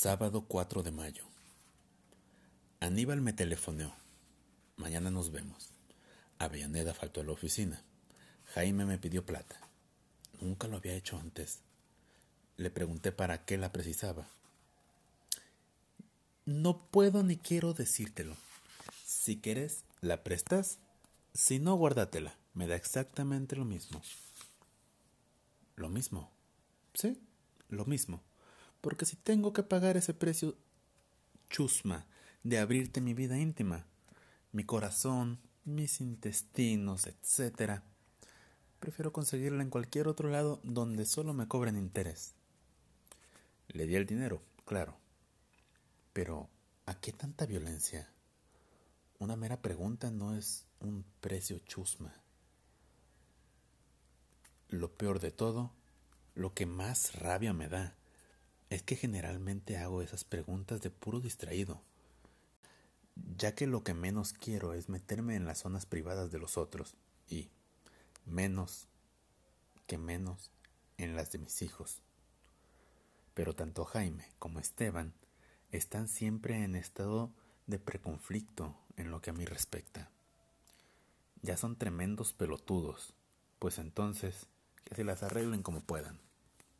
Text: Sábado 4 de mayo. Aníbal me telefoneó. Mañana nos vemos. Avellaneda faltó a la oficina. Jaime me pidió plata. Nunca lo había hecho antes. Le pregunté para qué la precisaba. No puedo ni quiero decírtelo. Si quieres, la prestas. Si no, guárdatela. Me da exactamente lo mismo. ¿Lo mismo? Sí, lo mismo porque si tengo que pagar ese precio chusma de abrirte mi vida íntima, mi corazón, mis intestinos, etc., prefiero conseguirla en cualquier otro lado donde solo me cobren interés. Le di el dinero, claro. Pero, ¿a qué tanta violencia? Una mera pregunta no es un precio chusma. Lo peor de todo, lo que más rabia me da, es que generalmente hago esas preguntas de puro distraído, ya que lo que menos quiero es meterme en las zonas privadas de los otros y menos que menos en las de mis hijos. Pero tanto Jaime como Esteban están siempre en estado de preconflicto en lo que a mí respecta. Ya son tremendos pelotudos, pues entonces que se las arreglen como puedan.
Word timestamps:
Sábado 0.00 0.42
4 0.42 0.84
de 0.84 0.92
mayo. 0.92 1.24
Aníbal 2.78 3.20
me 3.20 3.32
telefoneó. 3.32 3.92
Mañana 4.76 5.10
nos 5.10 5.32
vemos. 5.32 5.70
Avellaneda 6.38 6.94
faltó 6.94 7.20
a 7.20 7.24
la 7.24 7.32
oficina. 7.32 7.82
Jaime 8.54 8.84
me 8.86 8.98
pidió 8.98 9.26
plata. 9.26 9.58
Nunca 10.40 10.68
lo 10.68 10.76
había 10.76 10.94
hecho 10.94 11.18
antes. 11.18 11.62
Le 12.56 12.70
pregunté 12.70 13.10
para 13.10 13.44
qué 13.44 13.58
la 13.58 13.72
precisaba. 13.72 14.28
No 16.44 16.86
puedo 16.92 17.24
ni 17.24 17.36
quiero 17.36 17.74
decírtelo. 17.74 18.36
Si 19.04 19.40
quieres, 19.40 19.82
la 20.00 20.22
prestas. 20.22 20.78
Si 21.34 21.58
no, 21.58 21.74
guárdatela. 21.74 22.36
Me 22.54 22.68
da 22.68 22.76
exactamente 22.76 23.56
lo 23.56 23.64
mismo. 23.64 24.00
¿Lo 25.74 25.88
mismo? 25.88 26.30
Sí, 26.94 27.20
lo 27.68 27.84
mismo 27.84 28.22
porque 28.80 29.04
si 29.04 29.16
tengo 29.16 29.52
que 29.52 29.62
pagar 29.62 29.96
ese 29.96 30.14
precio 30.14 30.56
chusma 31.50 32.06
de 32.42 32.58
abrirte 32.58 33.00
mi 33.00 33.14
vida 33.14 33.38
íntima, 33.38 33.86
mi 34.52 34.64
corazón, 34.64 35.40
mis 35.64 36.00
intestinos, 36.00 37.06
etc., 37.06 37.82
prefiero 38.80 39.12
conseguirla 39.12 39.62
en 39.62 39.70
cualquier 39.70 40.08
otro 40.08 40.30
lado 40.30 40.60
donde 40.62 41.04
solo 41.04 41.34
me 41.34 41.48
cobren 41.48 41.76
interés. 41.76 42.34
Le 43.68 43.86
di 43.86 43.96
el 43.96 44.06
dinero, 44.06 44.42
claro. 44.64 44.96
Pero, 46.12 46.48
¿a 46.86 46.94
qué 46.98 47.12
tanta 47.12 47.44
violencia? 47.44 48.10
Una 49.18 49.36
mera 49.36 49.60
pregunta 49.60 50.10
no 50.10 50.34
es 50.34 50.64
un 50.80 51.04
precio 51.20 51.58
chusma. 51.60 52.14
Lo 54.68 54.92
peor 54.92 55.18
de 55.18 55.32
todo, 55.32 55.72
lo 56.34 56.54
que 56.54 56.66
más 56.66 57.14
rabia 57.14 57.52
me 57.52 57.68
da, 57.68 57.96
es 58.70 58.82
que 58.82 58.96
generalmente 58.96 59.78
hago 59.78 60.02
esas 60.02 60.24
preguntas 60.24 60.80
de 60.80 60.90
puro 60.90 61.20
distraído, 61.20 61.80
ya 63.36 63.54
que 63.54 63.66
lo 63.66 63.82
que 63.82 63.94
menos 63.94 64.32
quiero 64.32 64.74
es 64.74 64.88
meterme 64.88 65.36
en 65.36 65.46
las 65.46 65.58
zonas 65.58 65.86
privadas 65.86 66.30
de 66.30 66.38
los 66.38 66.58
otros 66.58 66.96
y 67.28 67.48
menos 68.26 68.88
que 69.86 69.98
menos 69.98 70.50
en 70.98 71.16
las 71.16 71.32
de 71.32 71.38
mis 71.38 71.62
hijos. 71.62 72.02
Pero 73.34 73.54
tanto 73.54 73.84
Jaime 73.84 74.26
como 74.38 74.58
Esteban 74.58 75.14
están 75.72 76.08
siempre 76.08 76.62
en 76.62 76.74
estado 76.74 77.30
de 77.66 77.78
preconflicto 77.78 78.76
en 78.96 79.10
lo 79.10 79.20
que 79.20 79.30
a 79.30 79.32
mí 79.32 79.44
respecta. 79.44 80.10
Ya 81.42 81.56
son 81.56 81.76
tremendos 81.76 82.32
pelotudos, 82.32 83.14
pues 83.58 83.78
entonces 83.78 84.48
que 84.84 84.94
se 84.94 85.04
las 85.04 85.22
arreglen 85.22 85.62
como 85.62 85.80
puedan. 85.80 86.27